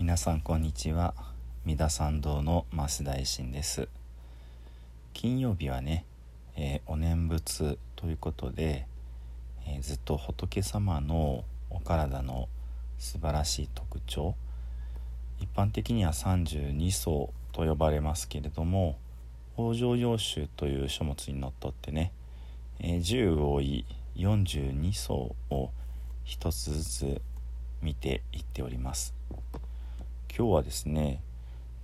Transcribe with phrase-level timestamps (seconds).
[0.00, 1.12] 皆さんこんにちは。
[1.64, 3.88] 三田参道の増大臣です。
[5.12, 6.04] 金曜日はね、
[6.54, 8.86] えー、お念仏ということで、
[9.66, 12.48] えー、ずっと仏様のお体の
[12.96, 14.36] 素晴らしい特徴
[15.40, 18.96] 一般的には32層と呼ばれますけれども
[19.56, 22.12] 北条洋集という書物にのっとってね、
[22.78, 23.84] え、10多い
[24.14, 25.70] 42層を
[26.22, 27.22] 一つずつ
[27.82, 29.12] 見ていっております。
[30.38, 31.20] 今日はですね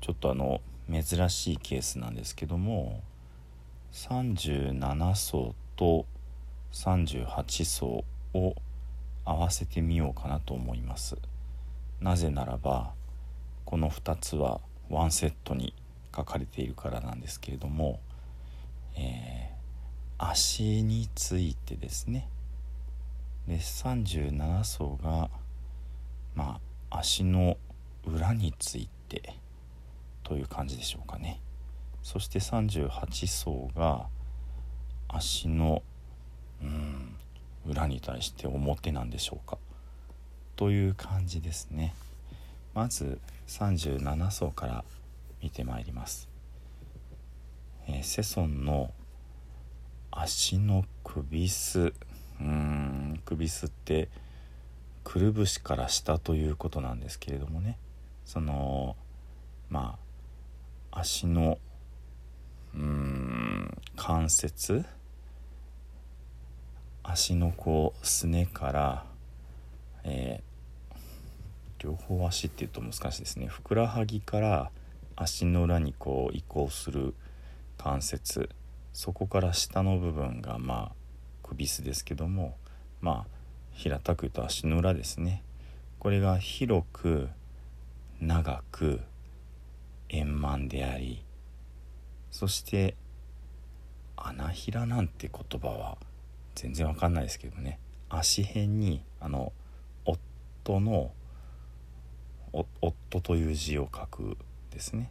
[0.01, 3.03] ちょっとあの珍しいケースなんですけども
[3.93, 6.07] 37層と
[6.73, 8.55] 38層を
[9.25, 11.17] 合わせてみようかなと思います。
[12.01, 12.93] なぜならば
[13.65, 15.75] この2つはワンセットに
[16.15, 17.99] 書かれているからなんですけれども、
[18.97, 22.29] えー、足についてですね。
[23.49, 25.29] で37層が
[26.37, 27.57] まあ足の
[28.07, 29.35] 裏について
[30.23, 31.41] という感じでしょうかね。
[32.03, 34.07] そして38層が
[35.09, 35.83] 足の
[36.63, 37.17] うん
[37.67, 39.59] 裏に対して表なんでしょうか。
[40.57, 41.95] という感じですね。
[42.75, 44.85] まず37層から
[45.43, 46.29] 見てまいります、
[47.87, 48.93] えー、セソンの
[50.11, 51.93] 足の首す
[52.41, 54.09] うん首すって
[55.05, 57.79] くるぶしから下ということなんですけれどもね。
[58.25, 58.97] その
[59.69, 59.99] ま
[60.91, 61.59] あ足の
[62.75, 64.85] うん関節？
[67.03, 69.05] 足のこうすねから、
[70.05, 73.47] えー、両方足っていうと難しいですね。
[73.47, 74.71] ふくらはぎから
[75.15, 77.15] 足の裏にこう移行する
[77.77, 78.49] 関節。
[78.93, 80.93] そこから下の部分がまあ
[81.43, 82.57] 首すですけども
[83.01, 83.27] まあ
[83.73, 85.43] 平たく言うと足の裏ですね。
[85.99, 87.29] これが広く
[88.21, 89.01] 長く
[90.09, 91.25] 円満であり
[92.31, 92.97] そして
[94.17, 95.99] 穴平なんて言葉は
[96.55, 97.79] 全然わかんないですけどね。
[98.09, 99.53] 足辺にあの
[100.05, 101.13] 夫の
[102.53, 104.37] 夫という字を書く
[104.71, 105.11] ですね、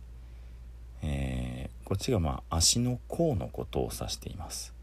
[1.01, 4.73] えー、こっちがまあ足の甲のことを指しています。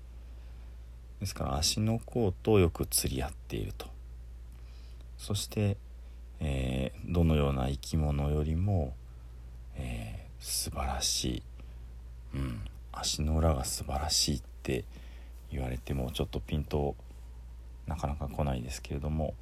[1.20, 3.86] ですから足の甲とよく釣り合っていると。
[5.18, 5.76] そして
[6.40, 8.94] えー、どのような生き物よりも、
[9.76, 11.42] えー、素晴らしい、
[12.34, 12.60] うん、
[12.92, 14.84] 足の裏が素晴らしいって
[15.50, 16.96] 言われてもちょっとピンと
[17.86, 19.34] なかなか来ないですけれども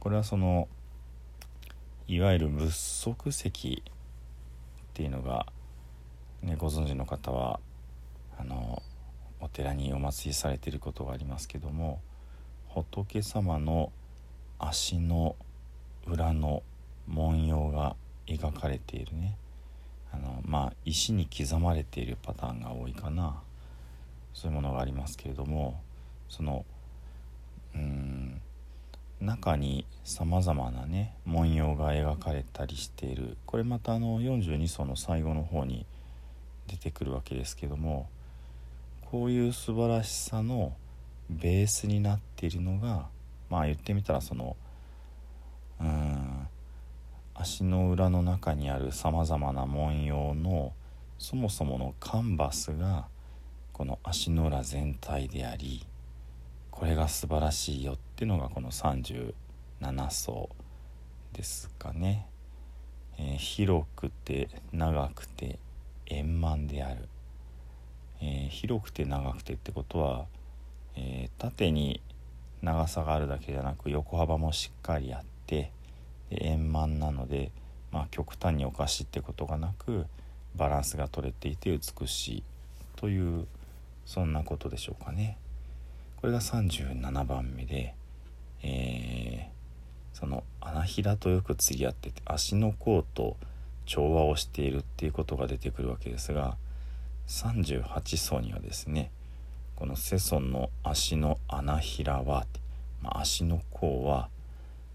[0.00, 0.68] これはその
[2.06, 3.92] いわゆる仏足石っ
[4.92, 5.46] ていうのが、
[6.42, 7.60] ね、ご存知の方は
[8.38, 8.82] あの
[9.40, 12.00] お寺にお祭りされていることがありますけども
[12.68, 13.92] 仏様の
[14.58, 15.53] 足の裏
[16.06, 16.62] 裏の
[17.06, 19.36] 文様が描かれているね。
[20.12, 23.42] あのまあ石に刻まれているパターンが多いかな。
[24.32, 25.80] そういうものがありますけれども
[26.28, 26.64] その
[27.74, 28.40] うん
[29.20, 33.36] 中にさまざまなね文様が描かれたりしている。
[33.46, 35.86] これまたあの42層の最後の方に
[36.66, 38.08] 出てくるわけですけども
[39.10, 40.74] こういう素晴らしさの
[41.30, 43.06] ベースになっているのが
[43.48, 44.56] まあ言ってみたらその
[45.80, 46.48] うん。
[47.34, 50.72] 足の裏の中にあるさまざまな文様の
[51.18, 53.06] そもそものカンバスが
[53.72, 55.84] この足の裏全体であり
[56.70, 59.32] これが素晴らしいよっていうのがこの37
[60.10, 60.48] 層
[61.32, 62.28] ですかね、
[63.18, 65.58] えー、広くて長くて
[66.06, 67.08] 円満である、
[68.22, 70.26] えー、広くて長くてってことは、
[70.96, 72.00] えー、縦に
[72.62, 75.70] 長さがあるだけじゃなく横幅もしっかりあってで
[76.30, 77.52] 円満なので、
[77.92, 80.06] まあ、極端におかしいってことがなく
[80.56, 82.42] バランスが取れていて美しい
[82.96, 83.46] という
[84.06, 85.38] そんなことでしょうかね。
[86.16, 87.94] これが37番目で、
[88.62, 93.36] えー、その穴平とよく釣り合ってて足の甲と
[93.84, 96.56] 調和をしているっていうことが出てくるわけですが
[97.26, 99.10] 38層にはですね
[99.76, 102.46] このセソンの足の穴平は、
[103.02, 104.28] まあ、足の甲は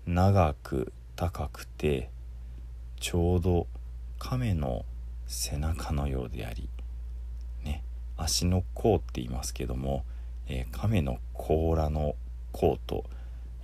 [0.10, 2.10] 長く高くて
[3.00, 3.68] ちょうど
[4.18, 4.84] 亀の
[5.28, 6.68] 背中のようであり、
[7.64, 7.84] ね、
[8.18, 10.04] 足の甲って言いますけども、
[10.48, 12.16] えー、亀の甲羅の
[12.54, 13.04] 甲と、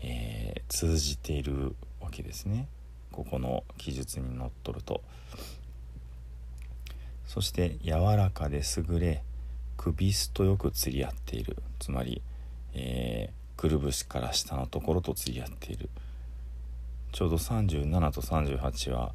[0.04, 2.68] えー、通じているわけですね。
[3.12, 5.02] ここの記述にのっとると。
[7.26, 9.24] そして柔らかで優れ
[9.78, 11.58] 首すとよく釣り合っている。
[11.80, 12.22] つまり、
[12.76, 15.90] えー、くるぶしから下のところと釣り合っている。
[17.16, 19.14] ちょうど37と38は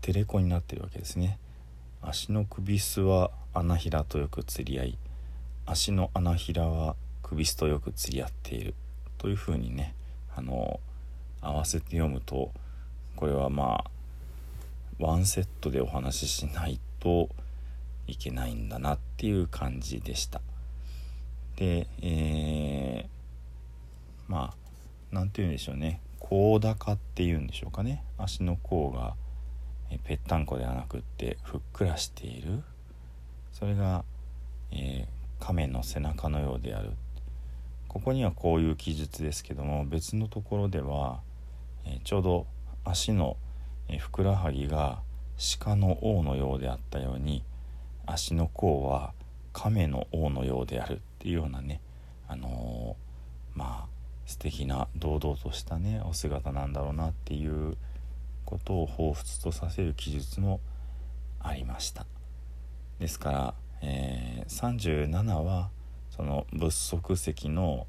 [0.00, 1.38] テレコになってるわけですね。
[2.00, 4.98] 足の首巣は穴平とよく釣り合い
[5.66, 8.72] 足の穴平は首巣とよく釣り合っている。
[9.18, 9.94] というふうにね
[10.34, 10.80] あの
[11.42, 12.50] 合わせて読むと
[13.14, 13.90] これはまあ
[14.98, 17.28] ワンセットでお話ししないと
[18.06, 20.40] いけないんだなっていう感じでした。
[21.56, 24.54] でえー、まあ
[25.12, 26.00] 何て言うんでしょうね。
[26.34, 28.02] 甲高っていうんでしょうかね。
[28.18, 29.14] 足の甲が
[30.02, 32.64] ぺったんこではなくってふっくらしている。
[33.52, 34.04] それが、
[34.72, 36.90] えー、亀の背中のようである。
[37.86, 41.20] ここにはこういう記述ですけども別のところでは、
[41.84, 42.46] えー、ちょうど
[42.84, 43.36] 足の、
[43.88, 45.02] え、ふくらはぎが
[45.60, 47.44] 鹿の王のようであったように
[48.06, 49.12] 足の甲は
[49.52, 51.80] 亀の王のようであるっていうようなね
[52.26, 52.96] あの
[53.54, 53.93] まあ
[54.26, 57.76] 素敵な堂々としたねお姿なんだろうなっていう
[58.44, 60.60] ことを彷彿とさせる記述も
[61.40, 62.06] ありました。
[62.98, 65.70] ですから、えー、37は
[66.10, 67.86] その仏足石の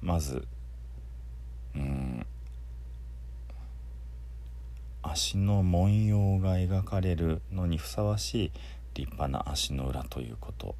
[0.00, 0.46] まず
[1.74, 2.26] うん
[5.02, 8.52] 足の文様が描かれるのにふさわしい
[8.94, 10.76] 立派な足の裏ということ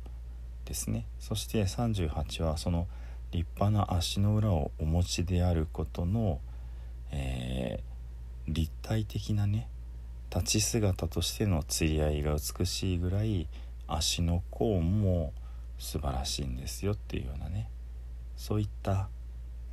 [0.65, 1.07] ですね。
[1.19, 2.87] そして38はその
[3.33, 6.39] 立派な足の裏をお持ちであることの、
[7.11, 9.69] えー、立体的なね
[10.35, 13.49] 立ち姿としての釣り合いが美しいぐらい
[13.89, 15.33] 足の甲も
[15.79, 17.69] 素晴らしいんですよっていうようなね
[18.37, 19.09] そういった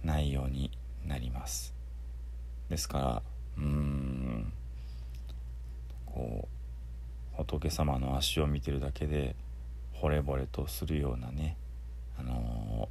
[0.04, 0.72] 内容に
[1.06, 1.74] なります。
[2.70, 3.22] ですから
[3.58, 4.54] うーん
[6.06, 6.48] こ
[7.34, 9.36] う仏様の足を見てるだけで
[10.02, 11.58] 惚れ惚れとするようなね
[12.18, 12.90] あの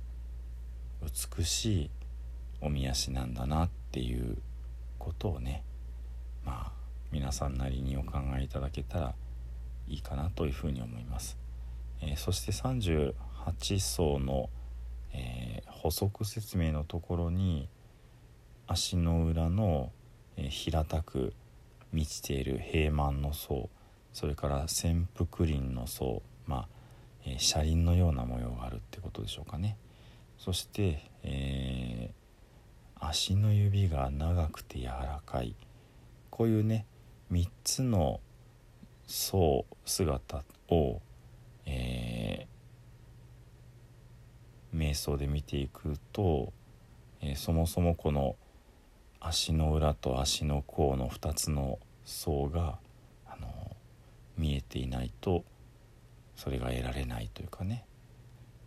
[1.03, 1.91] 美しい
[2.61, 4.39] おみ足なんだなっていう
[4.99, 5.65] ことをね
[6.45, 6.73] まあ
[7.11, 9.15] 皆さんなりにお考えいただけたら
[9.89, 11.39] いいかなというふうに思います。
[12.01, 14.51] えー、そして38層の、
[15.13, 17.69] えー、補足説明のところに
[18.67, 19.91] 足の裏の、
[20.37, 21.33] えー、平たく
[21.93, 23.71] 満ちている平満の層
[24.13, 26.69] それから潜伏林の層まあ、
[27.27, 29.77] え車輪のような模様があるってことでしょうかね。
[30.39, 35.57] そして、えー、足の指が長くて柔らかい
[36.31, 36.87] こういうね
[37.33, 38.21] 3つの
[39.07, 41.01] 層姿を、
[41.67, 46.53] えー、瞑想で見ていくと、
[47.21, 48.37] えー、そもそもこの
[49.21, 52.79] 足の裏と足の甲の2つの層が
[53.27, 53.77] あの
[54.37, 55.45] 見えていないと
[56.37, 57.85] それが得られないというかね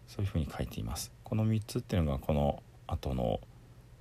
[0.07, 1.20] そういうふうに書いています。
[1.31, 3.39] この3つっていうのがこの後の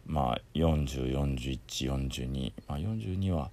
[0.04, 3.52] まあ404142まあ42は、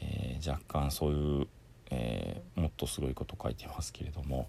[0.00, 1.48] えー、若干そういう、
[1.90, 4.48] えー、もっとすごいこと書いてますけれども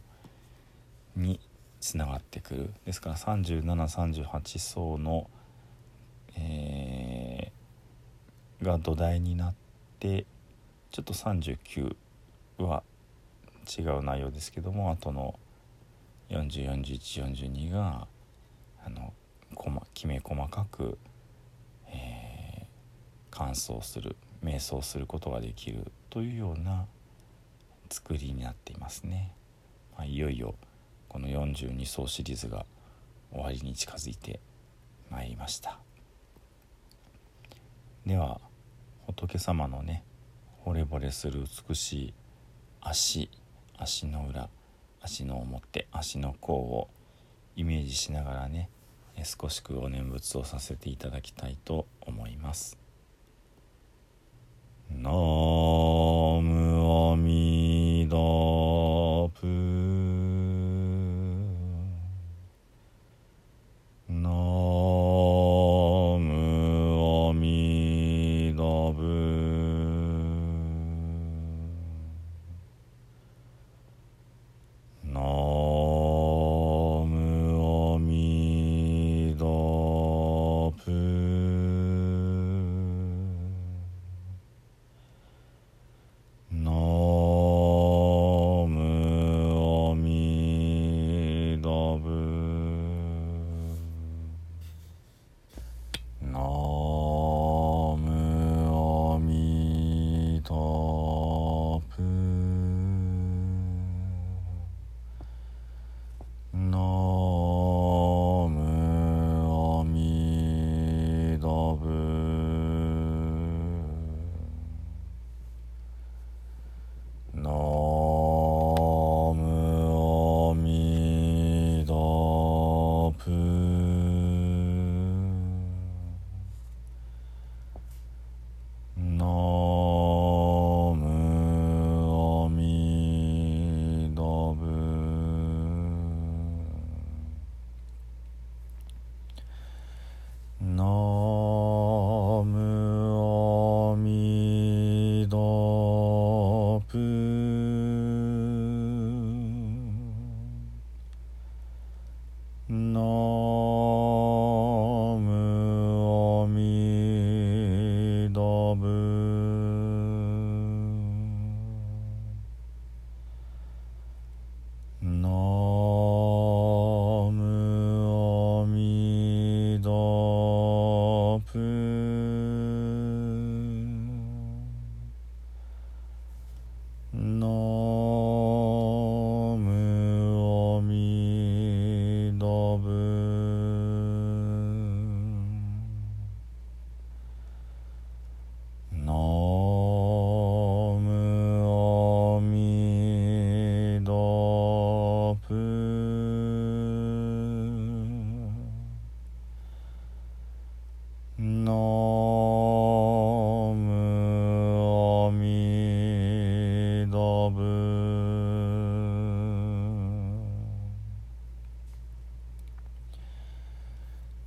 [1.16, 1.39] に
[1.80, 2.71] つながってくる。
[2.86, 5.31] ですから3738層の、
[6.38, 9.56] えー、が土台になっ
[9.98, 10.27] て
[10.92, 11.95] ちょっと39
[12.60, 12.83] は
[13.80, 15.39] 違う内容ですけども後の
[16.30, 18.07] 404142が
[18.95, 19.13] あの
[19.94, 20.97] きめ細かく、
[21.88, 22.65] えー、
[23.31, 26.86] 乾燥する瞑想することができるというような
[27.89, 29.34] 作りになっていますね。
[29.98, 30.55] まあ、いよいよ
[31.10, 32.65] この42層シリーズが
[33.31, 34.39] 終わりに近づいて
[35.10, 35.79] まいりました
[38.05, 38.39] では
[39.08, 40.03] 仏様のね
[40.63, 42.13] 惚れ惚れする美しい
[42.79, 43.29] 足
[43.77, 44.50] 足の裏
[45.01, 46.89] 足の表足の甲を
[47.55, 48.69] イメージしながらね
[49.26, 52.78] 少しくお念仏をさせていただきたいと思います。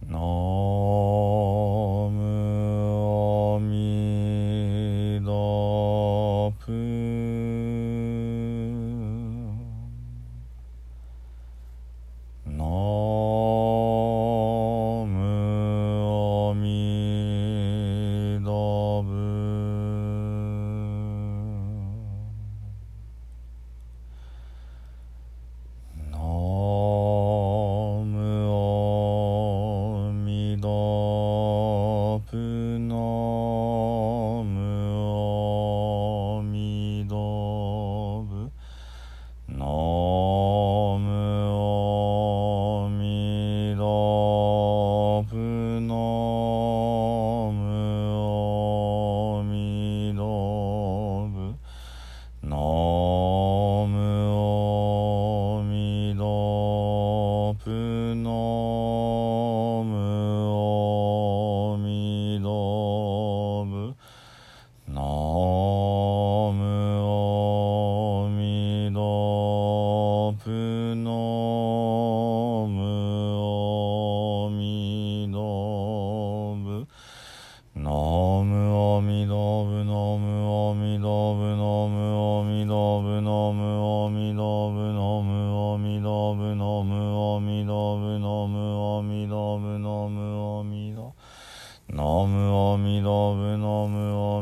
[0.08, 0.41] No.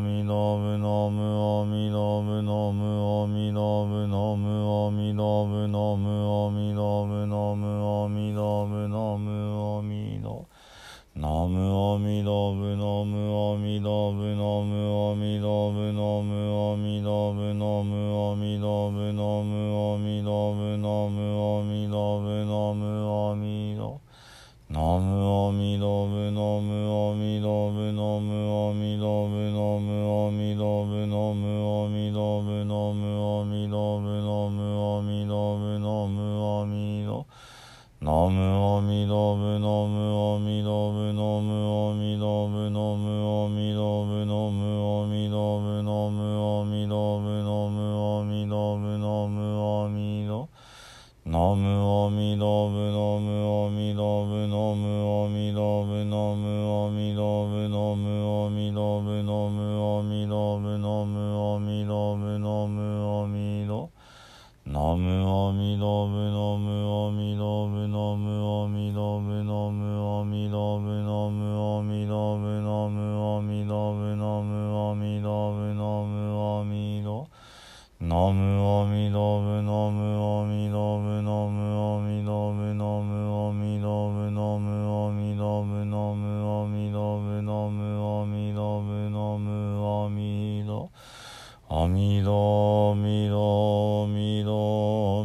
[0.00, 0.70] 神の
[31.81, 37.27] おみどむのむおみどむのむおみどむのむおみど
[38.03, 50.51] のむおみどむのむおみどむのむおみどむのむおみどむのむおみどむのむおみどむのむおみどむのむおみど
[51.25, 53.39] のむおみどむのむ
[64.67, 77.09] ナムアミノブノムアミノブノムアミノブノムアミノブノムアミノブノムアミノブノムアミノブノムアミダ
[78.07, 80.10] ナムアミノブナム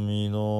[0.05, 0.54] みの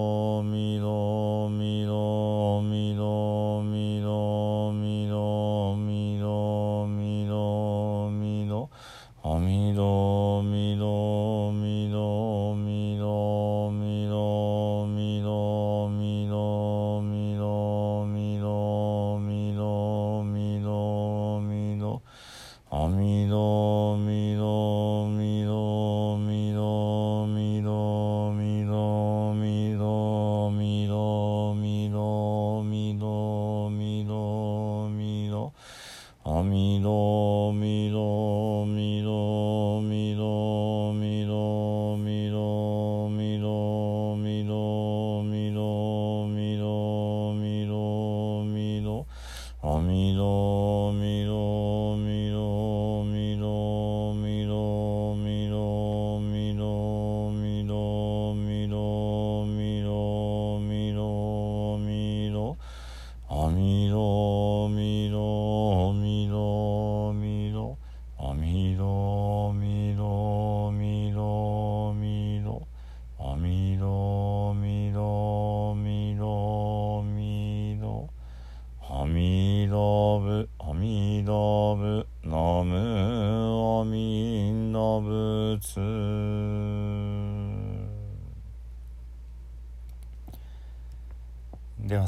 [63.28, 65.35] あみろみろ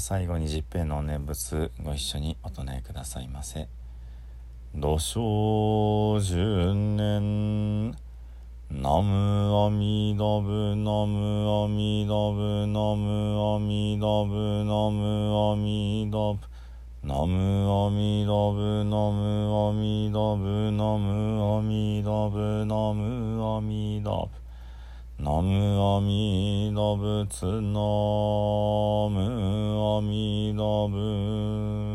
[0.09, 3.67] 最後に十平の念仏ご一緒にお唱えくださいませ。
[4.73, 7.91] 土生十年
[8.71, 16.39] ナムアミダブナムアミダブナムアミダブナムアミダブ
[17.03, 24.46] ナムアミダブナムアミダブナムアミダブナムアミダブ
[25.19, 27.79] ナムアミダ仏ナ
[29.09, 29.17] ム
[29.97, 31.86] アミダ仏。